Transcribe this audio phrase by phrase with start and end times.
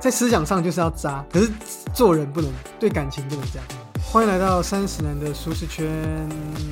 [0.00, 1.50] 在思想上就是要渣，可是
[1.92, 3.68] 做人不能对感情不能这样。
[4.02, 5.86] 欢迎来到三十男的舒适圈，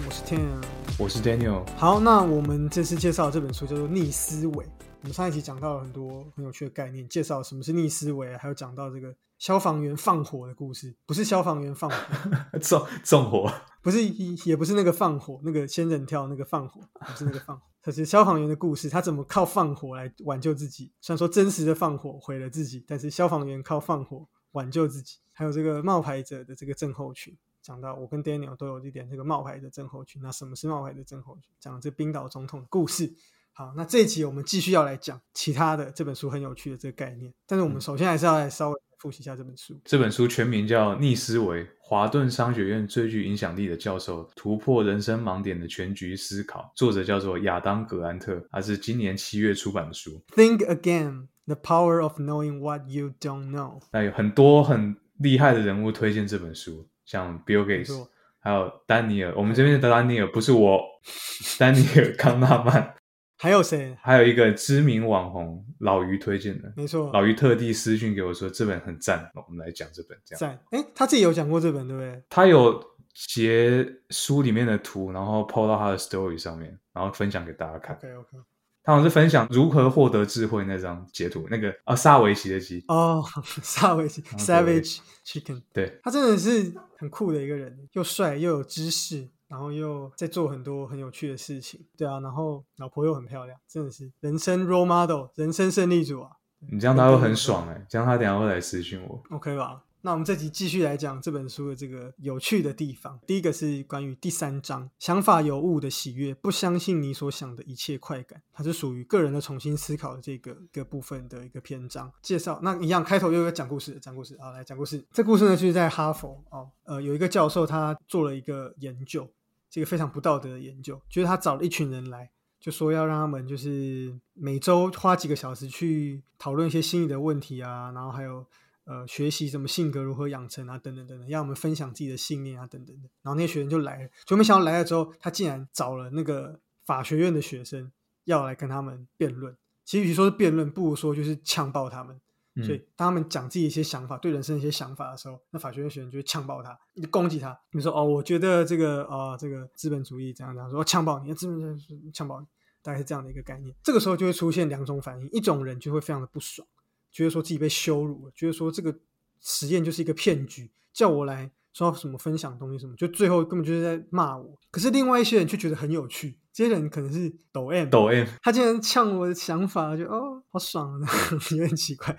[0.06, 0.48] 我是 Tim，
[0.96, 1.60] 我是 Daniel。
[1.76, 4.64] 好，那我们这次介绍这本书叫做《逆思维》。
[5.00, 11.96] 我们上一集讲到了很多很有趣的概念，介绍什么是逆思维，还有讲到这个消防员放火的故事，不是消防员放火，
[12.58, 13.48] 纵纵火，
[13.80, 14.04] 不是
[14.44, 20.90] 也不是那个放火，那个仙人跳那个放火，不是那个放火，它是消防员的故事，他怎么靠放火来挽救自己？
[21.00, 25.18] 虽然说真实的放火毁了自己，但是消防员靠放火挽救自己。
[25.32, 30.20] 还有这个冒牌者的这个症候群，讲到我跟 Daniel 都有一点这个冒牌的症候群。
[30.20, 31.44] 那什么是冒牌的症候群？
[31.60, 33.14] 讲这冰岛总统的故事。
[33.58, 37.34] 好，那这一集我们继续要来讲其他的这本书很有趣的这个概念。
[37.44, 39.76] 但是我们首先还是要来稍微复习一下这本书。
[39.84, 50.22] 这本书全名叫《逆思维：华顿商学院最具影响力的教授突破人生盲点的全局思考》，作者叫做亚当·格兰特，他是今年七月出版的书。
[50.36, 53.80] Think again: the power of knowing what you don't know。
[53.90, 59.34] 那有很多很厉害的人物推荐这本书，像 Bill Gates，错还有丹尼尔。
[59.36, 60.80] 我们这边的丹尼尔不是我，
[61.58, 62.94] 丹尼尔·康纳曼，
[63.38, 63.96] 还有谁？
[64.02, 66.72] 还有一个知名网红老于推荐的。
[66.76, 70.40] 没错，老于特地私讯给我说这本很赞，我们来讲这本这样。
[70.40, 70.60] 赞。
[70.70, 72.22] 哎，他自己有讲过这本，对不对？
[72.28, 72.82] 他有
[73.14, 77.96] 截书里面的图，然后 PO 到他的 story 上面，然后分享给大家看。
[77.96, 78.38] OK OK。
[78.82, 83.22] 他好像是分享如何获得智慧那张截图，那个啊萨维奇的鸡，哦，
[83.62, 91.84] 萨维奇 Savage Chicken，对，他真的是很酷的一个人，又帅又有知识，然后又在做很多很有趣的事情。
[91.96, 96.30] 对啊，然后老婆又很漂亮，真的是人生 role model，人生胜利组啊。
[96.70, 99.22] 你这样他会很爽哎、这样他等下会来私讯我。
[99.30, 99.84] OK 吧？
[100.00, 103.18] 那我们这集继续来讲这本书的这个有趣的地方。
[103.26, 112.60] 第一个是关于第三章“想法有误的喜悦”，不相信你所想的一切快感，它是属于个人的重新思考的这个一个部分的一个篇章介绍。
[112.62, 115.04] 那一样开头又有讲故事，讲故事啊，来讲故事。
[115.12, 119.28] 这故事呢，就是在哈佛哦，呃，有一个教授他做了一个研究，
[119.70, 122.30] 这个非常不道德的研究，就是他找了一群人来。
[122.60, 128.44] 就说要让他们就是每周花几个小时去讨论一些心理的问题啊，然后还有
[128.82, 133.08] 呃学习什么性格如何养成啊，等等等等，让我们分享自己的信念啊，等等等。
[133.22, 137.92] 然后那些学生就来了，就没想到来了之后，他竟然找了那个法学院的学生
[138.24, 139.56] 要来跟他们辩论。
[139.84, 142.20] 其实与其说是辩论，不如说就是呛爆他们。
[142.64, 147.52] 所以嗯，当他们讲自己一些想法，对人生的一些想法的时候，那法学院学生就会呛爆他，你就攻击他。
[147.70, 152.46] 比如说哦，我觉得这个啊、这个资本主义怎样怎样，说呛爆你，资本主义呛爆你，
[152.82, 153.74] 大概是这样的一个概念。
[153.82, 156.66] 这个时候就会出现两种反应，一种人就会非常的不爽，
[157.10, 158.96] 觉得说自己被羞辱了，觉得说这个
[159.40, 164.58] 实验就是一个骗局，叫我来说要什么分享东西什么，就最后根本就是在骂我。
[164.70, 171.08] 可是另外一些人却觉得很有趣，这些人可能是抖 M，抖 M，他竟然呛我的想法，就哦，好爽啊，
[171.52, 172.18] 有点奇怪。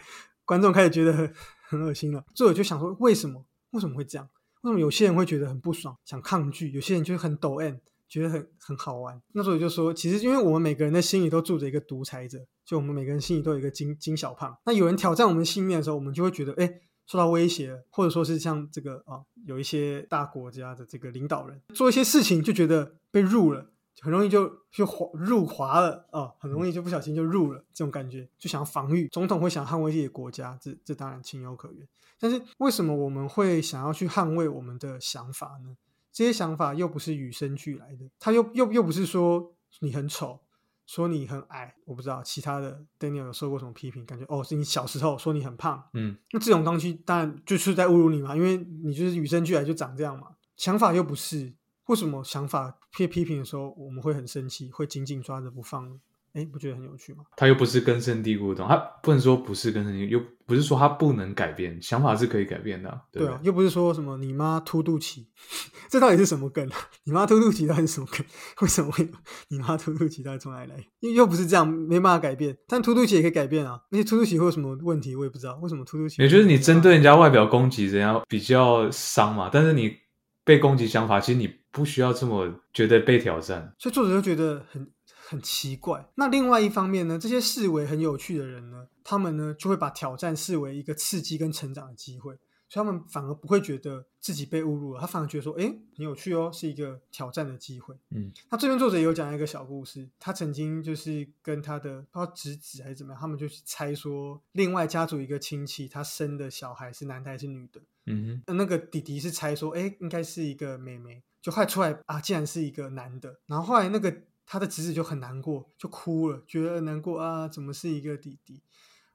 [0.49, 1.31] 观众开始觉得很
[1.69, 2.25] 很恶心了。
[2.33, 3.45] 作者就想说，为什么？
[3.69, 4.27] 为什么会这样？
[4.61, 6.71] 为什么有些人会觉得很不爽，想抗拒？
[6.71, 7.75] 有些人就是很抖 M，
[8.07, 9.21] 觉得很很好玩。
[9.33, 14.57] 那作者就说，其实因为我们每个人的心里都住着一个独裁者，就我们每个人心里都有一个金金小胖。
[14.65, 16.81] 那有人挑战我们信念的时候，我们就会觉得，哎。
[17.05, 19.17] 受到威胁，或者说是像这个啊，
[19.47, 23.65] 有一些大国家的这个领导人做一些事情，就觉得被入了，
[24.01, 29.07] 很容易就就滑入滑了啊，很容易就不小心就入了，这种感觉就想要防御。
[29.09, 31.87] 总统会想捍卫自己的国家，这这当然情有可原。
[32.19, 35.75] 但是为什么我们会想要去捍卫我们的想法呢？
[36.11, 40.41] 这些想法又不是与生俱来的，他又又又不是说你很丑，
[40.85, 50.29] 说你很矮，我不知道其他的 Daniel 有受过什么批评，感觉哦是你小时候说你很胖，嗯，那这种东西当然就是在侮辱你嘛，因为你就是与生俱来就长这样嘛。
[50.57, 51.53] 想法又不是，
[51.89, 55.95] 为什么想法被批评的时候我们会很生气，会紧紧抓着不放呢？
[56.33, 57.23] 哎，不觉得很有趣吗？
[57.35, 65.25] 他又不是根深蒂固的他不能说不是根深蒂固，又不是说他不能改变，想法是可以改变的啊，对对？，啊又不是说什么你妈凸肚脐，
[65.89, 66.77] 这到底是什么梗啊？
[67.05, 68.23] 你妈凸肚脐到底是什么梗？
[68.61, 69.09] 为什么会
[69.47, 70.77] 你妈凸肚脐到底从哪里来？
[70.99, 72.55] 又又不是这样，没办法改变。
[72.67, 73.81] 但凸肚脐也可以改变啊。
[73.89, 75.15] 那些凸肚脐会有什么问题？
[75.15, 75.55] 我也不知道。
[75.63, 76.21] 为什么凸肚脐？
[76.21, 79.97] 也就是你针对人家外表攻击，人家比较伤嘛，但是你
[80.45, 83.73] 被攻击想法，其实你不需要这么觉得被挑战。
[83.77, 86.09] 所以作者就觉得很很奇怪。
[86.15, 92.37] 那另外一方面呢，这些视为很有趣的人呢，他们呢就会把挑战视为一个刺激跟成长的机会，
[92.67, 97.95] 所以他们反而不会觉得自己被侮辱了，他反而觉得说，哎，很有趣哦，是一个挑战的机会。
[98.09, 113.39] 嗯，那这边作者也有讲一个小故事，他曾经就是跟他的不知道侄子还是怎么样，他们就去猜说，另外家族一个亲戚他生的小孩是男的还是女的，嗯那那个弟弟是猜说，哎，应该是一个妹妹，就后来出来啊，竟然是一个男的。
[113.47, 118.61] 然后后来那个他的侄子就很难过，就哭了，觉得难过啊，怎么是一个弟弟？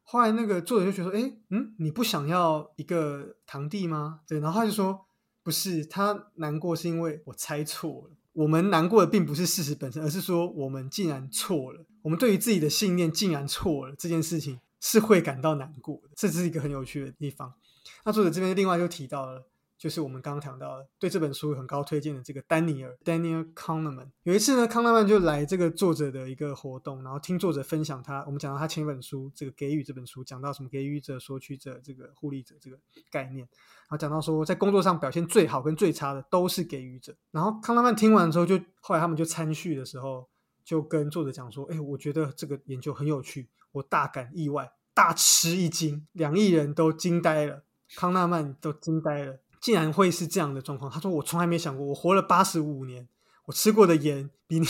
[0.02, 4.20] 后来那个作者就觉得说，哎，嗯，你不想要一个堂弟吗？
[4.26, 5.06] 对，然后他就说，
[5.42, 8.10] 不是，他难过是因为我猜错了。
[8.34, 11.84] 我们难过的并不是事实本身，而是说我们竟然错了。
[12.02, 16.10] 我们对于自己的信念竟然错了这件事情是会感到难过的。
[16.14, 17.54] 这是一个很有趣的地方。
[18.04, 19.46] 那作者这边另外就提到了。
[19.84, 24.08] 就是我们刚刚谈到的，对这本书很高推荐的这个丹尼尔 （Daniel Kahneman）。
[24.22, 28.24] 有一次呢，康纳曼就来这个作者的一个活动，然后听作者分享他。
[28.24, 32.78] 我们讲到他前一本书《这个给予》这本书，讲到什么给予者、索取者、这个互利者这个
[33.10, 37.14] 概念，然后讲到说，在工作上表现最好跟最差的都是给予者。
[37.30, 40.26] 然后康纳曼听完之后，就后来他们就参叙的时候，
[40.64, 47.64] 就跟作者讲说：“哎，我觉得这个研究很有趣，我大感意外，大吃一惊，两亿人都惊呆了，
[47.94, 50.90] 康纳曼都惊呆了。”竟然会是这样的状况？
[50.90, 53.08] 他说：“我从来没想过，我活了八十五年，
[53.46, 54.66] 我吃过的盐比你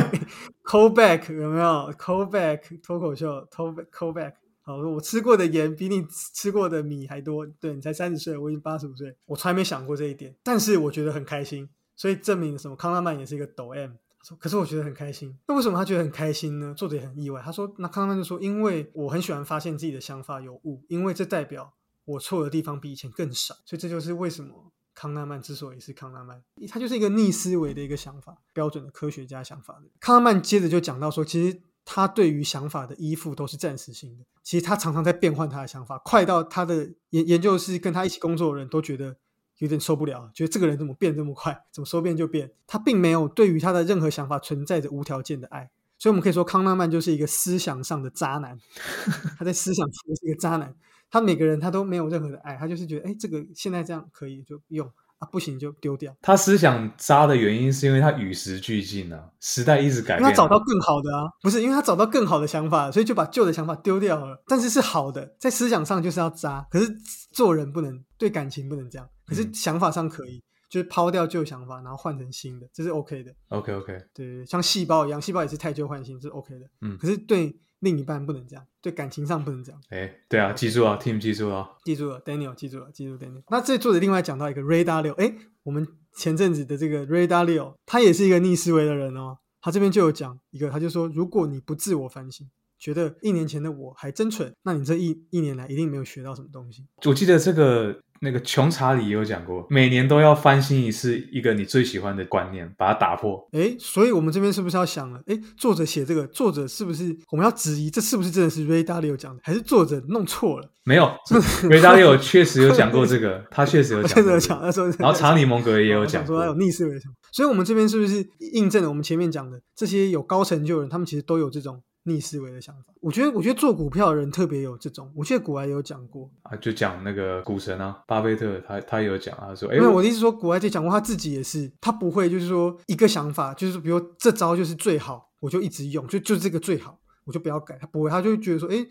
[0.64, 4.32] call back 有没有 call back 脱口秀 call back call back
[4.62, 7.46] 好，我吃过的盐比你吃过的米还多。
[7.60, 10.34] 对你才三十岁，我已经八十五岁，我从来没想过这一点。
[10.42, 12.74] 但是我觉得很开心，所以证明什么？
[12.74, 13.90] 康拉曼也是一个抖 M。
[14.26, 15.36] 说，可是我觉得很开心。
[15.46, 16.72] 那为什么他觉得很开心呢？
[16.74, 17.42] 作者也很意外。
[17.44, 29.80] 他说：那康拉曼就说，因为我很喜欢发现自己的想法有误，因为这代表。”我错的地方比以前更少，所以这就是为什么康纳曼之所以是康纳曼，他就是一个逆思维的一个想法，标准的科学家想法。
[30.00, 39.16] 康纳曼接着就讲到说，其实他对于想法的依附都是暂时性的，其实他常常在变换他的想法，快到他的研研究室跟他一起工作的人都觉得
[39.58, 42.52] 有点受不了，觉得这个人怎么变这么快，怎么说变就变。
[42.66, 48.58] 他并没有对于他的任何想法存在着无条件的爱，所以我们可以说康纳曼就是一个思想上的渣男，
[49.38, 50.74] 他在思想上是一个渣男。
[51.12, 54.84] 他每个人他都没有任何的爱，他就是觉得，哎，这个现在这样可以就用
[55.18, 56.12] 啊，不行就丢掉。
[56.20, 60.28] 他思想渣的原因是因为他与时俱进啊，时代一直改变。
[60.28, 64.42] 他找到更好的啊，不是因为他找到更好的想法，所以就把旧的想法丢掉了。
[64.48, 66.88] 但是是好的，在思想上就是要渣，可是
[67.30, 70.42] 做人不能，对感情不能这样，可是想法上可以。
[70.72, 73.30] 就是抛掉旧想法，然后换成新的，这是 OK 的。
[73.48, 76.64] OK OK，对对，像细胞一样，细胞也是太旧换新，是 OK 的。
[76.80, 79.80] 嗯，可是对另一半不能这样，对感情上不能这样。
[79.90, 83.42] 哎，对啊，记住啊，Team 记住啊，记住了，Daniel 记住了，记住 Daniel。
[83.50, 85.34] 那这作者另外讲到一个 Ray Dalio，哎，
[85.64, 85.86] 我们
[86.16, 89.38] 前阵子的这个 Ray Dalio，他也是一个逆思维的人哦。
[89.60, 92.48] 他这边就有讲一个，他就说，如果你不自我反省，
[92.78, 96.86] 觉得一年前的我还真蠢，那你这一一年来一定没有学到什么东西。
[97.04, 98.00] 我记得这个。
[98.22, 103.44] 那个穷查理也有讲过，每年都要翻新一次一个你最喜欢的观念，把它打破。
[103.50, 105.20] 哎，所以我们这边是不是要想了？
[105.26, 110.70] 哎，作者写这个，作者是不是我们要质疑这是不是真的是 Ray Dalio 讲的，还是作者弄错了？
[110.84, 111.04] 没有，
[111.68, 114.62] Ray Dalio 确实有讲过这个，他确实有讲， 确实有讲。
[114.98, 121.82] 然后查理蒙格也有讲说他有逆思维想所以我们这边是不是印证了我们前面讲的这些有高成就的人，他们其实都有这种。
[122.04, 125.12] 逆思维的想法，我觉得，我觉得做股票的人特别有这种。
[125.14, 138.86] 我记得古埃有讲过啊，就讲那个股神啊，巴菲特，他他有讲啊，说，哎，我的意思说，古埃就讲过，他自己也是，他不会就是说一个想法，就是比如这招就是最好，我就一直用，就就这个最好，我就不要改，他不会，他就觉得说，哎。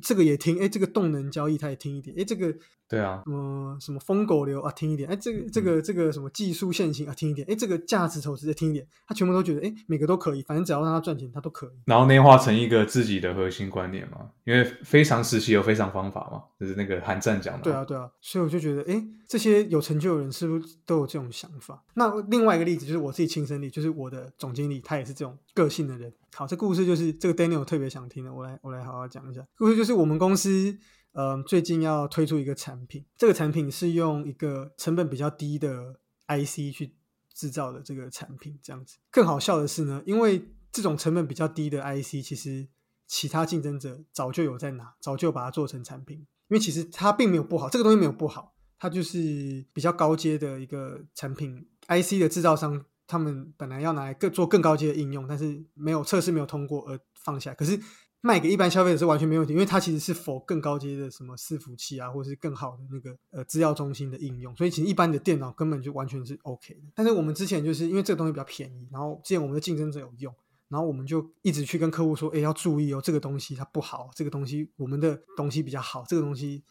[0.00, 2.54] 这个也听，哎，这个动能交易他也听一点，哎，这个
[2.88, 11.70] 对啊，什么什么疯狗流啊，听一点，哎，这个这个这个什么技术线型啊，听一点，哎，这个价值投资再听一点，他全部都觉得，哎，每个都可以，反正只要让他赚钱，他都可以。
[11.84, 17.62] 然后内化成一个自己的核心观念嘛，因为非常时期有非常方法嘛，就是那个韩战讲的。
[17.62, 21.84] 对啊，对啊，所以我就觉得，哎，这些有成就的人是不是都有这种想法？
[21.94, 26.10] 那另外一个例子就是我自己亲身例，就是我的总经理，他也是这种个性的人。
[26.34, 29.44] 好，这故事就是这个 Daniel 特别想听的，我来我来好好讲一下。
[29.58, 30.76] 故事就是我们公司，
[31.12, 35.98] 嗯，最近要推出一个产品，这个产品是用一个成本比较低的
[36.28, 36.94] IC 去
[37.34, 38.98] 制造的这个产品，这样子。
[39.10, 42.68] 更好笑的是呢，因为这种成本比较低的 IC，其实
[43.06, 46.18] 其他竞争者早就有在拿，早就把它做成产品。
[46.48, 52.84] 因为其实它并没有不好，这个东西没有不好，它就是比较高阶的一个产品，IC 的制造商。
[53.10, 57.54] 他们本来要拿来更做更高阶的应用，但是没有测试没有通过而放下。
[57.54, 57.80] 可是
[58.20, 66.80] 卖给一般消费者是完全没问题，因为它其实是否更高阶的什么伺服器啊，或者是更好的那个呃资料中心的应用，所以其实一般的电脑根本就完全是 OK 的。
[66.94, 70.34] 但是我们之前就是因为这个东西比较便宜，然后之前我们的竞争者有用，
[70.68, 76.64] 然后我们就一直去跟客户说，哎，要注意哦，这个东西它不好，这个东西我们的东西比较好，这个东西。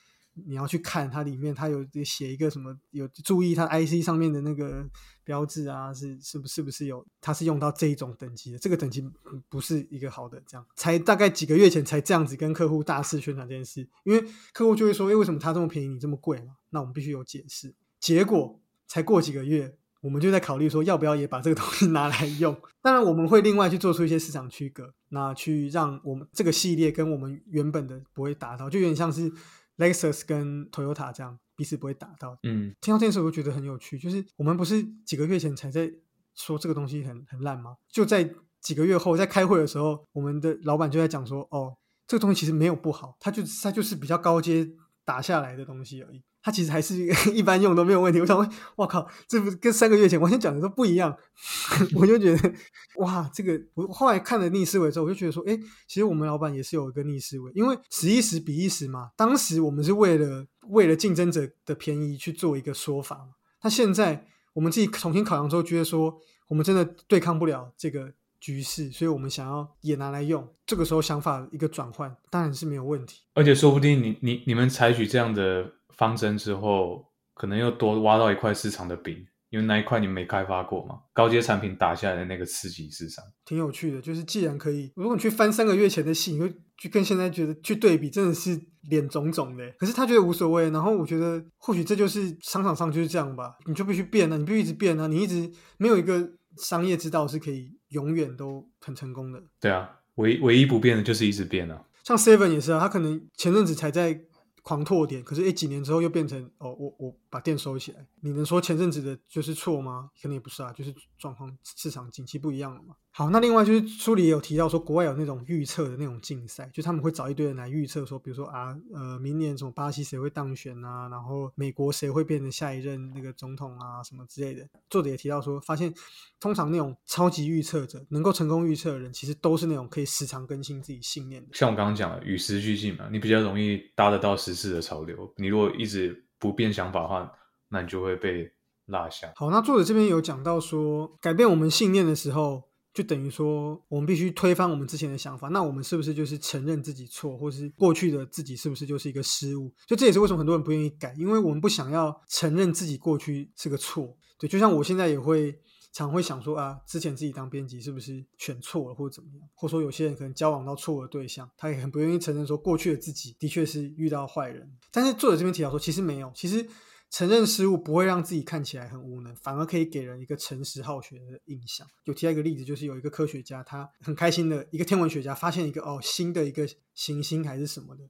[0.46, 2.78] 你要去看它里面，它有写一个什么？
[2.92, 4.86] 有注意它 IC 上面的那个
[5.24, 7.06] 标志啊，是是不是不是有？
[7.20, 9.04] 它是用到这一种等级的，这个等级
[9.50, 10.42] 不是一个好的。
[10.46, 17.74] 这样才大概几个月前才这样子跟客户大肆宣传这件事，因为客户就会说：“哎，为什么它这么便宜，你这么贵嘛？”那我们必须有解释。
[18.00, 22.56] 结果才过几个月，我们就在考虑说要不要也把这个东西 拿来用。
[22.82, 29.32] 当然，我们会另外去做出一些市场区隔，那去让我们这个系列跟我们原本的不会达到，就有点像是
[29.78, 32.38] Lexus 跟 Toyota 这样彼此不会打到。
[32.44, 35.92] 嗯，听到这件事我就觉得很有趣，就是我们不是几个月前才在
[36.36, 37.78] 说这个东西很很烂吗？
[37.90, 38.30] 就在
[38.62, 44.70] 几个月后，在开会的时候，我们的老板就在讲说，哦，这个东西其实没有不好，它就它就是比较高阶
[45.06, 46.22] 打下来的东西而已。
[46.48, 46.96] 它其实还是
[47.36, 48.22] 一般用都没有问题。
[48.22, 51.14] 我想问，我靠，这不跟三个月前完全讲的都不一样？
[51.94, 52.54] 我就觉得，
[53.00, 59.10] 哇，这个我后来看了逆思维之后，我就觉得说，哎，其实我们老板也是有一个逆思维，因为十一时比一时嘛。
[59.18, 63.32] 当时我们是为了为了竞争者的便宜去做一个说法嘛。
[63.64, 70.48] 那现在我们自己重新考量之后，觉得说我们真的对抗不了这个局势，所以我们想要也拿来用。
[70.66, 73.24] 这个时候想法一个转换，当然是没有问题。
[73.34, 75.74] 而且说不定你你你们采取这样的。
[75.98, 79.18] 方针之后，可能又多挖到一块市场的饼，
[79.50, 81.00] 因为那一块你没开发过嘛。
[81.14, 84.02] 高阶产品打下来的那个刺激市场，挺有趣的。
[84.02, 89.70] 就是既然可以，如果你去翻三个月前的戏，你会去跟现在觉得去对比，真的是脸肿肿的。
[89.80, 99.42] 可是他觉得无所谓，然后我觉得或许这就是商场上就是这样吧，你就必须变啊，你必须一直变啊，你一直没有一个商业之道是可以永远都很成功的。
[99.60, 101.84] 对啊，唯唯一不变的就是一直变啊。
[102.04, 104.22] 像 Seven 也是啊，他可能前阵子才在。
[104.68, 108.06] 狂拓点，可是诶几年之后又变成哦，我我把店收起来。
[108.20, 110.10] 你能说前阵子的就是错吗？
[110.22, 112.94] 肯定也不是啊，就是状况市场景气不一样了嘛。
[113.12, 124.68] 好，那另外就是书里也有提到说，国外有那种预测的那种竞赛，就他们会找一堆人来预测说，比如说啊，呃，明年什么巴西谁会当选啊，然后美国谁会变成下一任那个总统啊，什么之类的。
[124.90, 125.92] 作者也提到说，发现
[126.40, 131.50] 通常那种超级预测者，能够成功预测的人，其实都是那种可以时常更新自己信念的。
[131.54, 135.32] 像我刚刚讲的，与时俱进嘛，你比较容易搭得到时事的潮流。
[135.38, 137.32] 你如果一直不变想法的话，
[137.70, 138.52] 那你就会被
[138.88, 139.32] 落下。
[139.36, 142.64] 好，那作者这边有讲到说，改变我们信念的时候。
[142.94, 145.50] 就等于说，我们必须推翻我们之前的想法。
[145.50, 149.72] 那我们是不是就是承认自己错，或是过去的自己是不是就是一个失误？
[149.86, 154.18] 就这也是为什么很多人不愿意改，因为我们不想要承认自己过去是个错。
[154.40, 155.56] 对，就像我现在也会
[155.92, 159.50] 常会想说啊，之前自己当编辑是不是选错了，或者怎么样？
[159.56, 164.72] 或者说有些人可能交往到错的对象，他也很不愿意承认说过去的自己的确是遇到坏人。
[164.92, 166.68] 但是作者这边提到说，其实没有，其实。
[167.10, 171.88] 承认失误不会让自己看起来很无能，反而可以给人一个诚实好学的印象。
[172.04, 178.04] 有提到一个例子，就是有一个科学家，他很开心的一个天文学家发现一个哦新的一个行星还是什么的，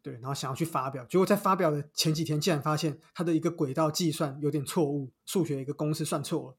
[0.00, 6.56] 对，然后想要去发表，结果在发表的前几天竟然发现他的一个轨道计算有点错误，数学一个公式算错了，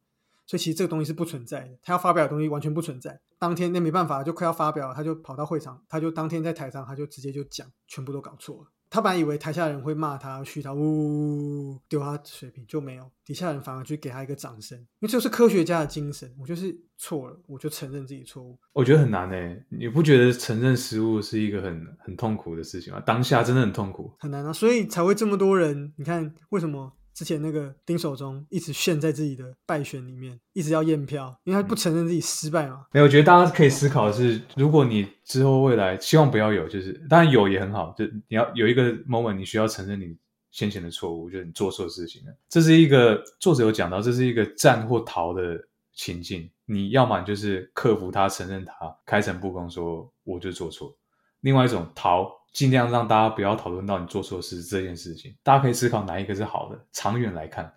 [0.47, 3.19] 所以其实这个东西是不存在的，他要发表的东西完全不存在。
[3.37, 8.67] 当天那没办法，就快要发表，他就跑到会场，他就当天在台上，他就直接就讲，全部都搞错了。
[8.89, 16.33] 他本来以为台下人会骂他、嘘他、呜丢他水平，就没有底下人反而去给他一个掌声，因为这是科学家的精神。
[16.39, 18.57] 我就是错了，我就承认自己错误。
[18.71, 23.01] 我觉得很难诶，你不觉得承认失误是一个很很痛苦的事情吗？
[23.05, 25.91] 当下真的很痛苦，很难啊，所以才会这么多人。
[25.97, 26.93] 你看为什么？
[27.17, 32.85] 之前那个丁守中一直陷在自己的败选里面，一直要验票，因为他不承认自己失败嘛。
[32.91, 40.15] 没有，我觉得大家可以思考的是，如果你之后未来希望不要有，就是当然有也很好，就你要有一个 moment，你需要承认你
[40.51, 42.31] 先前的错误，就是你做错事情了。
[42.49, 45.59] 这是一个作者有讲到，这是一个战或逃的
[45.95, 46.47] 情境。
[46.65, 50.95] 你要么就是克服它，承认它，开诚布公说我就做错；
[51.41, 52.31] 另外一种逃。
[52.57, 56.87] 尽量让大家不要讨论到你做错事这件事情，大家可以思考哪一个是好的。
[56.91, 57.71] 长远来看，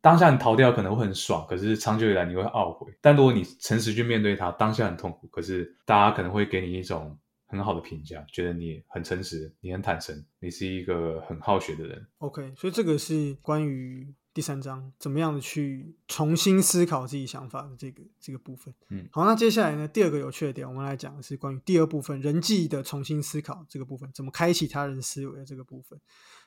[0.00, 2.92] 当下你逃掉可能会很爽，可是长久以来你会懊悔。
[3.00, 12.04] 但如果你诚实去面对它，当下很痛苦，可是大家可能会给你一种很好的评价，觉得你很诚实，你很坦诚，你是一个很好学的人。
[12.18, 14.12] OK，所以这个是关于。
[14.34, 26.00] 第三章怎么样的去重新思考自己想法的这个这个部分，嗯，好，那接下来呢，第二个有趣的点，我们来讲的是关于第二部分人际的重新思考这个部分，怎么开启他人思维的这个部分。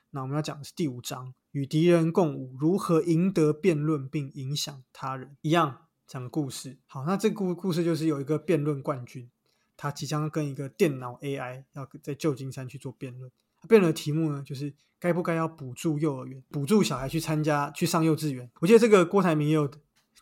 [0.10, 6.78] 那我们要讲的是第五章，与敌人共舞，如何赢得辩论并影响他人，一样讲故事。
[6.88, 9.32] 好，那这故故事就是有一个辩论冠军，
[9.78, 13.32] 他即将跟一个电脑 AI 要在旧金山去做辩论。
[13.68, 18.50] 辩论的题目呢，就是该不该要补助幼儿园，补助小孩去参加去上幼稚园。
[18.62, 19.70] 我记得这个郭台铭也有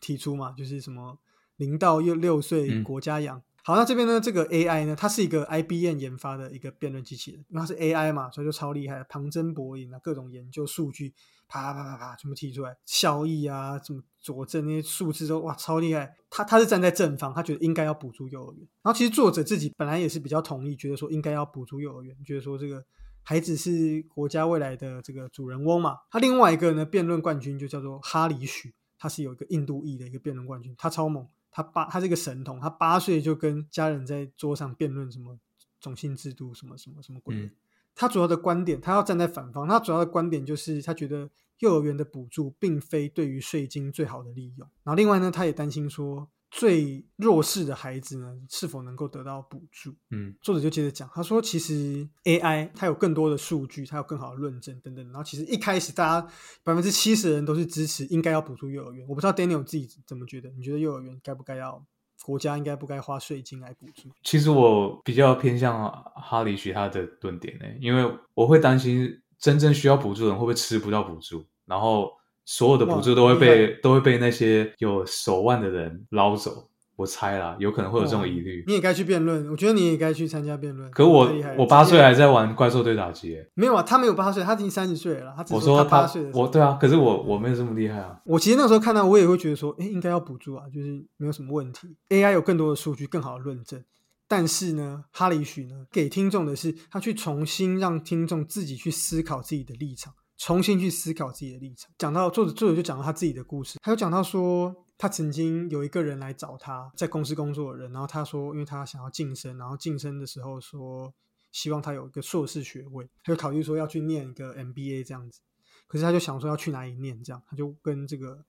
[0.01, 1.17] 提出嘛，就是什么
[1.57, 3.41] 零到六六岁国家养。
[3.63, 11.11] 好，那这边呢，这个 AI 呢，它是一个 IBM 研发的一个辩论机器人，因为它是 AI 嘛，所以就超厉害，旁征博引啊，各种研究数据，
[11.47, 16.15] 啪啪啪啪全部提出来，效益啊，什么佐证那些数字都哇超厉害。
[16.29, 18.59] 他他是站在正方，他觉得应该要补助幼儿园。
[18.83, 22.85] 然后其实作者自己本来也是比较同意，觉得说应该要补助幼儿园，觉得说这个。
[23.27, 25.97] 孩子是国家未来的这个主人翁嘛？
[26.11, 35.39] 他另外一个呢，辩论冠军就叫做哈里许，他是有一个印度裔的一个辩论冠军，他超猛，他八他是一个神童，他八岁就跟家人在桌上辩论什么
[35.81, 37.49] 种姓制度什么什么什么鬼
[37.95, 41.27] 他主要的观点，他要站在反方，他主要的观点就是他觉得
[41.59, 44.69] 幼儿园的补助并非对于税金最好的利用。
[44.83, 49.93] 然后另外呢，他也担心说最弱势的孩子呢是否能够得到补助。
[50.11, 55.05] 嗯作者就接着讲，他说其实 AI 它有更多的数据，它有更好的论证等等。
[55.07, 56.27] 然后其实一开始大家
[56.63, 59.05] 百分之七十的人都是支持应该要补助幼儿园。
[59.05, 60.49] 我不知道 Daniel 自己怎么觉得？
[60.51, 61.85] 你觉得幼儿园该不该要
[62.23, 64.09] 国家应该不该花税金来补助？
[64.23, 72.13] 其实我比较偏向哈里许他的论点呢，因为我会担心真正需要补助的人会不会吃不到补助，然后
[72.45, 76.69] 所有的补助都会被都会被那些有手腕的人捞走。
[76.97, 78.63] 我猜啦，有可能会有这种疑虑。
[78.67, 80.89] 你也该去辩论，我觉得你也该去参加辩论。
[80.91, 85.33] 可我我八岁还在玩怪兽对打机，没有啊，他没有八岁，他已经三十岁了。
[85.35, 88.17] 他只我说他八岁的我对啊，可是我我没有这么厉害啊。
[88.23, 91.97] 我其实那时候看到，我也会觉得说，哎，应该要补助啊，就是没有什么问题。
[92.07, 93.83] AI 有更多的数据，更好的论证。
[94.29, 101.91] 但是呢，哈里许呢，给听众的是他去重新让听众自己去思考自己的立场，重新去思考自己的立场。
[101.97, 111.13] 讲到作者，作者就讲到他自己的故事，他有讲到说，他曾经有一个人来找他，在公司工作的人，然后他说，因为他想要晋升，然后晋升的时候说，
[111.51, 115.39] 希望他有一个硕士学位，他就考虑说要去念一个 MBA 这样子。
[115.87, 118.43] 可是他就想说要去哪里念，这样他就跟这个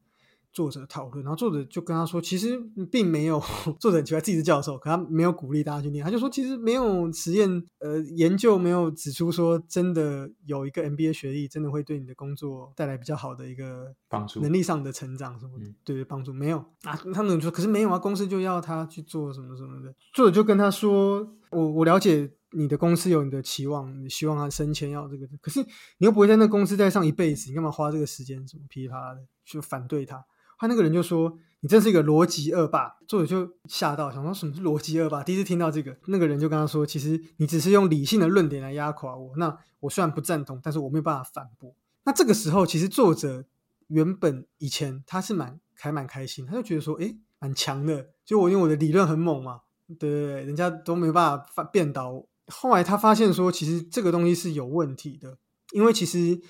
[0.56, 2.58] 作者讨论，然后作者就跟他说，其实
[2.90, 3.38] 并没有
[3.78, 22.32] 作者很奇怪，自己是教授，可他没有鼓励大家去念，他就说其实没有实验呃研究没有指出说真的有一个 MBA 学历真的会对你的工作带来比较好的一个帮助能力上的成长什么的，嗯对对帮助没有啊，他们说可是没有啊，公司就要他去做什么什么的，作者就跟他说，我我了解。
[22.52, 25.60] 你的公司有你的期望，你希望他升迁要这个，可是
[25.98, 30.24] 你又不会在那公司待上一辈子，你干嘛花这个时间什么噼里啪啦的去反对他？
[30.58, 35.22] 他那个人就说：“你真是一个逻辑恶霸。”作者就吓到，想说什么是逻辑恶霸？
[35.22, 39.32] 第一次听到这个，那个人就跟他说：“其实你只是用理性的论点来压垮我。
[39.36, 43.44] 那我虽然不赞同，但是我没有办法反驳。”那这个时候，其实作者
[43.88, 49.60] 原本以前他是蛮还蛮开心，他就觉得说：“诶，蛮强的，就我因为我的理论很猛嘛，
[49.98, 55.38] 对对对，人家都没有办法反辩倒我。”后来他发现说，其实这个东西是有问题的，
[55.72, 56.40] 因为其实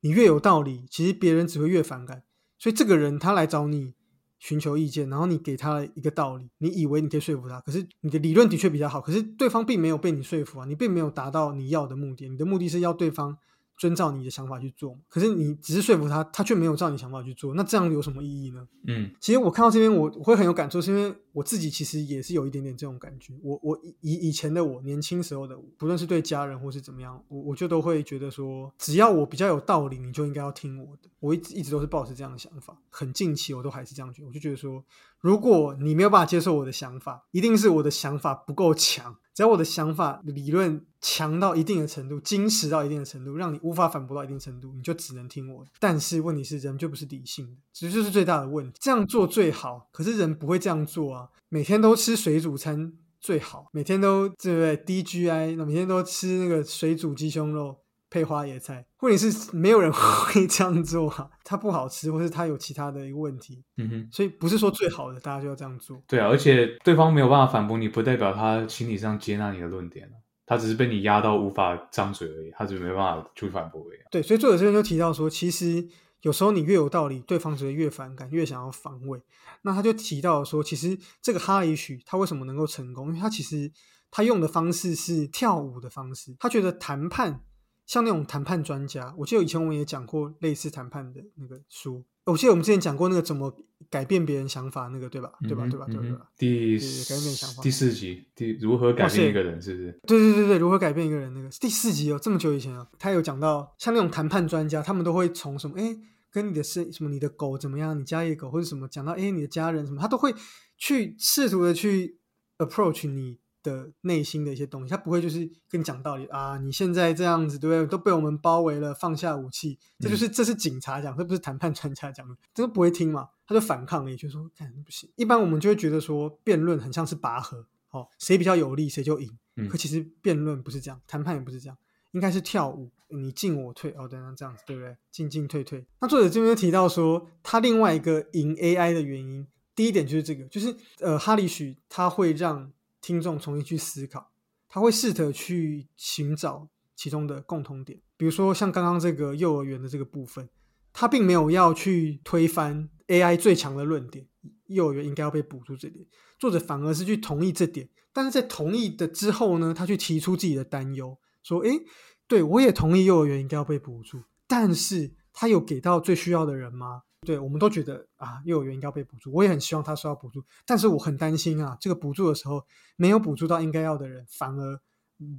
[0.00, 2.22] 你越有道理，其实别人只会越反感。
[2.62, 3.92] 所以这个人他来找你
[4.38, 13.36] 寻求意见，然后你给他一个道理，你以为你可以说服他，可是你的理论的确比较好，可是对方并没有被你说服啊，你并没有达到你要的目的，你的目的是要对方
[13.76, 18.64] 遵照你的想法去做，可是你只是说服他，他却没有照你想法去做，那这样有什么意义呢？
[18.86, 23.34] 嗯其实我看到这边我，我会很有感触，是因为我自己其实也是有一点点这种感觉。
[23.42, 31.08] 我我以以前的我，年轻时候的我，不论是对家人或是怎么样，我我就都会觉得说，只要我比较有道理，你就应该要听我的。
[31.20, 34.28] 我一直一直都是抱持这样的想法，很近期我都还是这样觉得。
[34.28, 34.84] 我就觉得说，
[35.20, 39.16] 如果你没有办法接受我的想法，一定是我的想法不够强。
[39.34, 45.70] 只要我的想法理论强到一定的程度，精实到一定的程度，让你无法反驳到一定程度，你就只能听我的。
[45.80, 48.78] 但是问题是，人就不是理性的，这就是最大的问题。
[48.78, 51.21] 这样做最好，可是人不会这样做啊！
[51.48, 57.78] 每天都吃水煮餐最好，每天都对不对？DGI，那每天都吃那个水煮鸡胸肉
[58.10, 58.84] 配花椰菜。
[59.00, 66.02] 问题是没有人会这样做啊， 它不好吃，或是它有其他的一个问题，嗯哼，所以不是说最好的大家就要这样做。
[66.06, 74.06] 对啊，而且对方没有办法反驳你，不代表他心理上接纳你的论点啊他只是被你压到无法张嘴而已，他只是没办法去反驳而已啊。
[74.10, 75.86] 对，所以作者这边就提到说，其实
[76.22, 79.20] 有时候你越有道理，对方只会越反感，越想要防卫。
[79.62, 83.08] 那他就提到说，其实这个哈里许他为什么能够成功？
[83.08, 83.70] 因为他其实
[84.10, 86.34] 他用的方式是跳舞的方式。
[86.38, 87.44] 他觉得谈判
[87.86, 92.04] 像那种谈判专家，我记得以前我们也讲过类似谈判的那个书。
[92.24, 93.52] 我记得我们之前讲过那个怎么
[93.90, 95.32] 改变别人想法那个，对吧？
[95.42, 95.64] 对吧？
[95.66, 95.86] 嗯对吧？
[95.90, 96.30] 对吧？
[96.38, 100.00] 第对改变想法第四集，第如何改变一个人，是不是？
[100.06, 101.34] 对对对对，如何改变一个人？
[101.34, 105.96] 那个第四集哦，这么久以前哦，他有讲到，像那种谈判专家，他们都会从什么哎，
[106.32, 110.34] 跟你的生什么你的狗怎么样，你家里的狗或者什么讲到哎你的家人什么，他都会
[110.76, 112.18] 去试图的去
[112.58, 117.86] approach 你的内心的一些东西，他不会就是跟你讲道理啊，你现在这样子对不对？
[117.86, 125.08] 都被我们包围了，放下武器，这就是、这是警察讲，这不是谈判专家讲的，这都不会听嘛，他就反抗了，也就说看不行。
[125.16, 129.38] 一般我们就会觉得说辩论很像是拔河，哦，谁比较有利谁就赢。
[129.54, 131.76] 嗯可其实辩论不是这样，谈判也不是这样，
[132.12, 134.96] 应该是跳舞，你进我退，哦，等等这样子，对不对？
[135.10, 135.84] 进进退退。
[136.00, 144.30] 那作者这边提到说，他另外一个赢 AI 的原因，第一点就是这个，就是呃，哈里许他会让听众重新去思考，
[144.68, 150.48] 他会试着去寻找其中的共同点，比如说像刚刚这个幼儿园的这个部分，
[150.92, 154.26] 他并没有要去推翻 AI 最强的论点，
[154.66, 156.06] 幼儿园应该要被补助这点，
[156.38, 161.80] 作者反而是去同意这点，但是在同意的之后呢，他去提出自己的担忧，说：“诶，
[162.26, 174.80] 对我也同意幼儿园应该要被补助，但是他有给到最需要的人吗？”对，我们都觉得啊，幼儿园应该要被补助，我也很希望他受到补助，但是我很担心啊，这个补助的时候没有补助到应该要的人，反而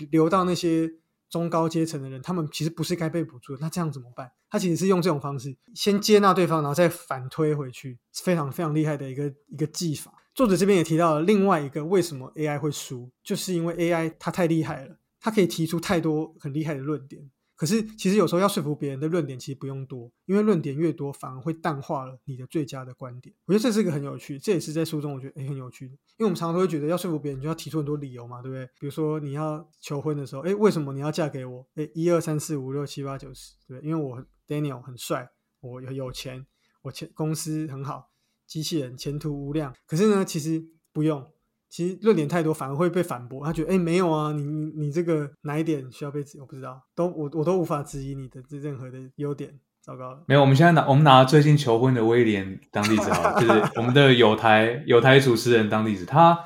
[0.10, 0.89] 留到那些
[1.30, 4.32] 中高阶层的人，他们其实不是该被补助的，那这样怎么办？
[4.50, 10.13] 他其实是用这种方式先接纳对方，然后再反推回去，非常非常厉害的一个一个技法。
[10.34, 17.31] 作者这边也提到了另外一个为什么 AI 会输，就是因为 AI 它太厉害了，他可以提出太多很厉害的论点。
[17.55, 23.33] 可是，其实有时候要说服别人的论点其实不用多，因为论点越多，反而会淡化了你的最佳的观点。
[23.45, 25.93] 我觉得这是一个很有趣，这也是在书中我觉得诶很有趣的。
[26.17, 28.65] 因为我们常常都会觉得要说服别人，就要提出很多理由嘛，对不对？
[28.81, 31.65] 比如说你要求婚的时候，诶，为什么你要嫁给我？
[31.75, 35.29] 诶，一二三四五六七八九十，对，因为我 Daniel 很帅，
[35.62, 36.45] 我有有钱，
[36.81, 38.09] 我前公司很好，
[38.45, 39.73] 机器人前途无量。
[39.86, 41.31] 可是呢，其实不用。
[41.73, 43.43] 其实论点太多，反而会被反驳。
[43.43, 46.19] 他觉得，哎，没有啊，你你你这个哪一点需要被？
[46.39, 49.59] 我不知道，都我我都无法质疑你的这任何的优点。
[49.81, 50.41] 糟糕了，没有。
[50.41, 56.05] 我们现在拿我们拿最近求婚的威廉当例子啊，就是我们的有台有台主持人当例子。
[56.05, 56.38] 他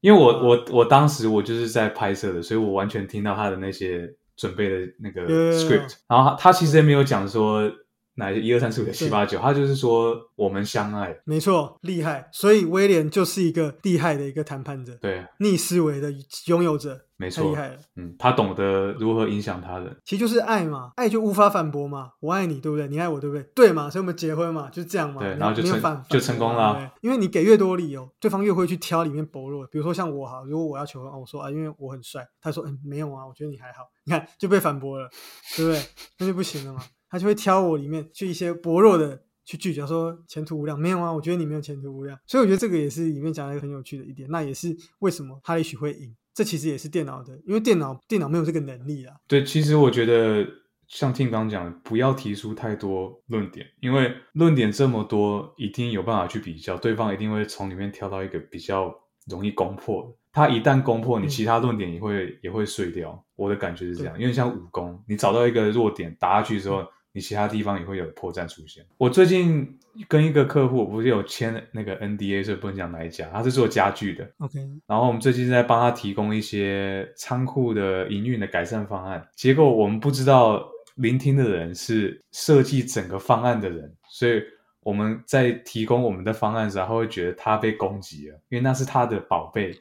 [0.00, 5.96] 因为我 我我当时我就是在拍摄的，所以我完全听到他的那些准备的那个 script。
[6.08, 7.68] 然后他他其实也没有讲说。
[8.16, 9.38] 哪一二三四五六七八九？
[9.38, 12.28] 他就是说我们相爱，没错，厉害。
[12.32, 16.12] 所以威廉就是一个厉害的一个谈判者，对，逆思维的
[16.46, 17.76] 拥有者，没错，厉害了。
[17.96, 22.10] 嗯，他懂得如何影响他人，其实就是爱嘛，爱就无法反驳嘛。
[22.20, 22.86] 我爱你，对不对？
[22.86, 23.42] 你爱我，对不对？
[23.54, 23.90] 对嘛？
[23.90, 25.20] 所以我们结婚嘛，就是这样嘛。
[25.20, 26.92] 对，然后就成就成功了。
[27.00, 29.66] 因为你给越多理由，对方越会去挑里面薄弱。
[29.66, 33.82] 比如说像我哈，如果我要求婚，我说啊，因为我很帅，他说嗯，没有啊，我觉得你还好。
[34.04, 35.08] 你看就被反驳了，
[35.56, 35.82] 对不对？
[36.18, 36.80] 那就不行了嘛。
[37.14, 49.14] 他就会挑我里面去一些薄弱的去拒绝，说前途无量没有啊，我觉得你没有前途无量，所以我觉得这个也是里面讲一个很有趣的一点，那也是为什么他也许会赢，这其实也是电脑的，因为电脑电脑没有这个能力啊。
[49.28, 50.44] 对，其实我觉得
[50.88, 58.92] 像听刚讲，不要提出太多论点，因为论点这么多，一定有办法去比较，对方一定会从里面挑到一个比较
[59.28, 60.16] 容易攻破的。
[60.32, 63.24] 他一旦攻破你，其他论点也会也会碎掉。
[63.36, 66.84] 我的感觉是这样，因为像武功，你找到一个弱点打下去之后。
[67.14, 68.84] 你其他地方也会有破绽出现。
[68.98, 74.28] 我最近跟一个客户，不是有签那个 NDA，所以不能讲哪一家，他是做家具的。
[74.38, 84.42] OK，然后我们最近在帮他提供一些仓库的营运的改善方案，结果我们不知道聆听的人是设计整个方案的人，所以
[84.80, 89.72] 我们在提供我们的方案时，他会觉得他被攻击了，因为那是他的宝贝。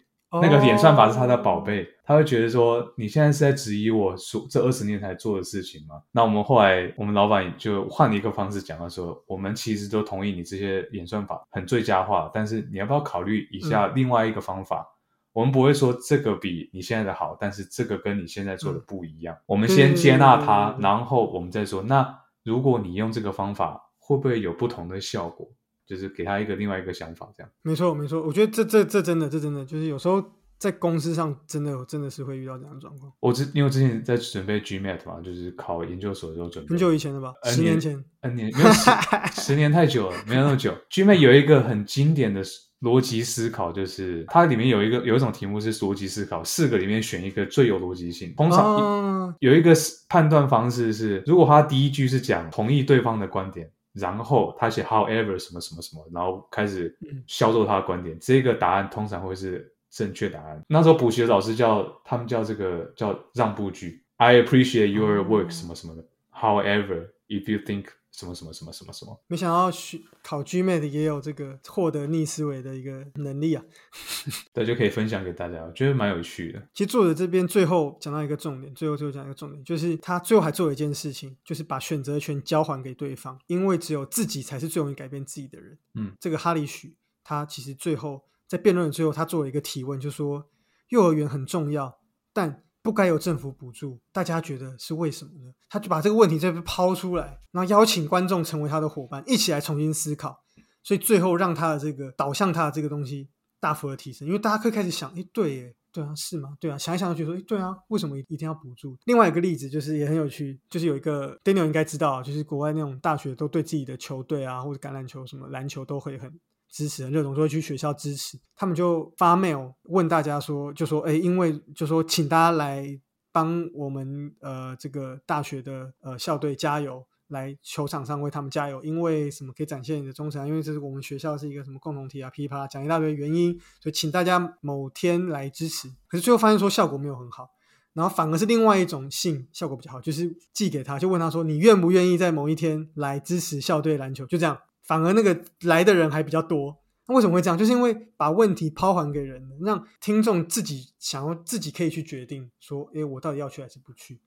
[0.41, 6.02] 那个演算法是他的宝贝，他会觉得说你现在是在质疑我所这二十年才做的事情吗？
[6.12, 14.88] 那我们后来我们老板就换了一个方式讲，他说我们其实都同意你这些演算法很最佳化，但是你要不要考虑一下另外一个方法？
[15.34, 19.36] 我们不会说这个比你现在的好，但是这个跟你现在做的不一样。
[19.48, 21.82] 我们先接纳它，然后我们再说。
[21.82, 25.48] 那如果你用这个方法，会不会有不同的效果？
[25.86, 28.22] 就是给他一个另外一个想法，这样没错没错。
[28.22, 30.24] 我觉得这这这真的这真的就是有时候
[30.58, 33.12] 在公司上真的真的是会遇到这样的状况。
[33.19, 38.91] 我之因为之前在准备 GMAT 嘛，就是考研究所的时候准备很久以前了吧，十年前，N 年没有十
[39.41, 40.74] 十年太久了，没有那么久。
[40.89, 42.41] GMAT 有一个很经典的
[42.80, 48.34] 逻辑思考，就是它里面有一个有一种题目是逻辑思考，四个里面选一个最有逻辑性。
[48.38, 49.74] 通常有一个
[50.08, 53.69] 判断方式是，如果他第一句是讲同意对方的观点。
[53.93, 56.95] 然后他写 however 什么什么什么，然后开始
[57.27, 58.17] 销售他的观点。
[58.19, 60.62] 这个答案通常会是正确答案。
[60.67, 64.03] 那时候补习的老师叫他们叫这个叫让步句。
[64.17, 66.03] I appreciate your work 什么什么的。
[66.32, 69.76] However, if you think 什么什么什么什么什么，没想到
[70.21, 73.63] 考 GMAT 也有这个获得逆思维的一个能力啊！
[74.54, 76.62] 对，就可以分享给大家，我觉得蛮有趣的。
[76.76, 85.78] 其实作者这边最后讲到一个重点，最后最后讲一个重点，就是他最后还做了一件事情，就是把选择权交还给对方，因为只有自己才是最容易改变自己的人。
[85.95, 90.52] 嗯，这个哈里许他其实最后在辩论的最后，他做了一个提问，就说
[90.89, 91.97] 幼儿园很重要，
[92.32, 92.63] 但。
[92.84, 95.54] 不该有政府补助，大家觉得是为什么呢？
[95.69, 100.43] 他就把这个问题再抛出来，然后邀请观众成为他的伙伴，一起来重新思考。
[100.84, 103.30] 所以最后让他的这个导向他的这个东西
[103.62, 106.58] 大幅的提升，因为大家可以开始想：哎，对，耶，对啊，是吗？
[106.60, 108.98] 对啊，想一想就觉得说：哎，对啊，为什么一定要补助？
[109.06, 116.30] 另外一个例子就是也很有趣，就是有一个 Daniel 应该知道，就是国外那种大学都对自己的球队啊，或者橄榄球、什么篮球都会很。
[116.73, 118.39] 支持热衷，都会去学校支持。
[118.55, 122.99] 他们就发 mail 问大家说，就说，哎，因为就说，请大家来
[123.31, 127.05] 帮我们呃这个大学的呃校队加油。
[127.29, 130.47] 来球场上为他们加油，因为什么可以展现你的忠诚？
[130.47, 135.91] 因为这是我们学校是一个什么共同体啊，噼里啪啦讲一大堆原因，所以请大家某天来支持。
[136.07, 137.49] 可是最后发现说效果没有很好，
[137.93, 144.27] 然后反而是另外一种信效果比较好，就是寄给他，就问他说你愿不愿意在某一天来支持校队篮球？
[144.27, 146.78] 就这样，反而那个来的人还比较多。
[147.08, 147.58] 那为什么会这样？
[147.58, 154.22] 就是因为把问题抛还给人，让听众自己想要自己可以去决定说，诶，我到底要去还是不去？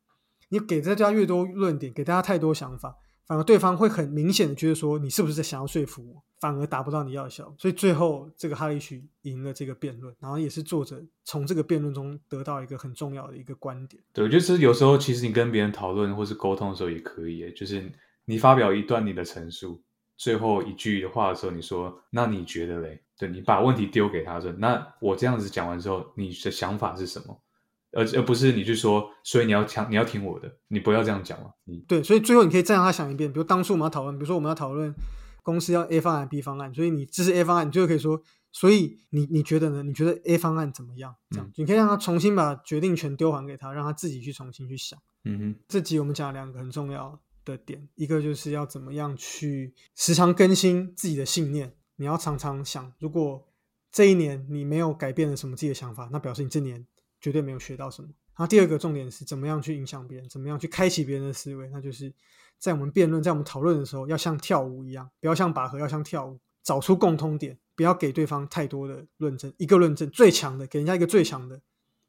[0.51, 2.95] 你给大家越多论点，给大家太多想法，
[3.27, 6.23] 反而对方会很明显的觉得说，你是不是在想要说服我？
[6.39, 7.55] 反而达不到你要的效果。
[7.59, 14.03] 所以最后这个哈利许赢了这个辩论，然后也是作者从这个辩论中得到一个很重要的一个观点。
[14.13, 17.91] 对，就是有时候其实你跟别人讨论或是沟通的时候也可以，就是
[18.27, 19.83] 你发表一段你的陈述。
[20.17, 27.43] 最后一句的话的时候，你说：“那你觉得嘞？”对你把问题丢给他说：“那我这样子讲完之后，你的想法是什么？”
[27.93, 31.51] 而而不是你去说，所以你要听，你要听我的，你不要这样讲嘛。
[31.65, 33.33] 你对，所以最后你可以再让他想一遍。
[33.33, 34.95] 比如当初我们要讨论，比如说我们要讨论
[35.43, 38.21] 公司要 A 方案、B 方案，所以你支持 A 方案，你最后可以说
[38.53, 39.83] ：“所以你你觉得呢？
[39.83, 44.99] 你觉得 A 方案怎么样？”这样你可以让他重新把决定权丢还给他，让他自己去重新去想。
[45.25, 47.19] 嗯哼，这集我们讲了两个很重要。
[47.47, 51.73] 的点，一个就是要怎么样去时常更新自己的信念。
[51.95, 53.43] 你要常常想，如果
[53.91, 56.87] 这一年你没有改变了什么自己的想法，那表示你这年
[57.19, 58.09] 绝对没有学到什么。
[58.09, 61.71] 然后第二个重点是怎么样去影响别人，怎么样去开启别人的思维。
[61.71, 62.13] 那就是
[62.59, 71.59] 在我们辩论、在我们讨论的时候，要像跳舞一样，不要像拔河，要像跳舞，找出共通点，不要给对方太多的论证，一个论证最强的，给人家一个最强的，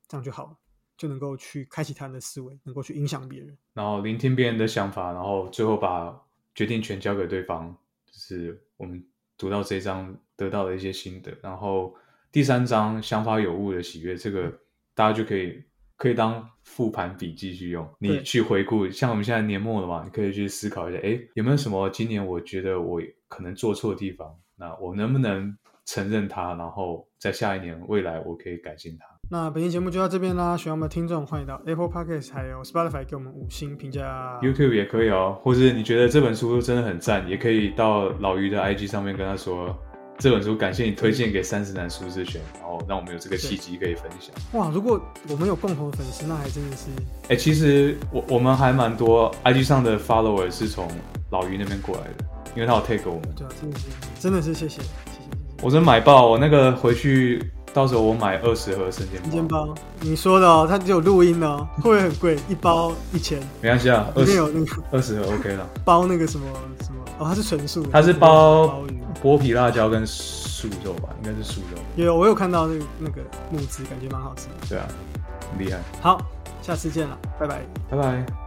[0.10, 0.58] 这样就好了。
[0.98, 6.20] 就能够去开启他人的思维，能够去影响别人，然后聆听别人的想法，然后最后把
[6.56, 7.76] 决定权交给对方。
[8.06, 9.06] 就是我们
[9.38, 11.32] 读到这一章得到的一些心得。
[11.42, 11.94] 然后
[12.32, 14.52] 第三章想法有误的喜悦，这个
[14.96, 15.64] 大家就可以
[15.98, 17.88] 可以当复盘笔记去用。
[18.00, 24.36] 你去回顾，像我们现在年末了嘛，你可以去思考一下，哎，有没有什么今年我觉得我可能做错的地方？
[24.56, 25.56] 那我能不能
[25.86, 26.56] 承认它？
[26.56, 29.06] 然后在下一年未来我可以改进它。
[29.30, 39.78] 那本期节目就到这边啦，喜欢我们的听众欢迎到 Apple Podcast 还有 Spotify 给我们五星评价，YouTube 也可以哦，或者你觉得这本书真的很赞，也可以到老于的 IG 上面跟他说
[40.18, 44.34] 这本书感谢你推荐给三十男舒适圈，然后让我们有这个契机可以分享。
[44.54, 46.88] 哇，如果我们有共同的粉丝，那还真的是，
[47.28, 50.88] 哎，其实我我们还蛮多 IG 上的 follower 是从
[51.32, 53.88] 老于那边过来的，因为他有 take 我们，对啊，真的是
[54.22, 55.20] 真的是谢谢谢谢，
[55.62, 57.44] 我真买爆，我那个回去。
[57.78, 62.36] 到时候我买二十盒生煎生煎包，你说的哦，它只有录音哦，会不会很贵？
[62.50, 65.70] 一包一千，没关系啊，里面有那个二十盒 OK 了。
[65.86, 66.48] 包那个什么
[66.82, 68.84] 什么哦，它是纯素，它是包
[69.22, 72.04] 剥皮辣椒跟素肉吧，应该是素肉。
[72.04, 74.48] 有，我有看到那个那个木子，感觉蛮好吃。
[74.68, 74.88] 对啊，
[75.52, 75.80] 很厉害。
[76.02, 76.20] 好，
[76.64, 77.62] 下次见了，拜拜，
[77.92, 78.47] 拜拜。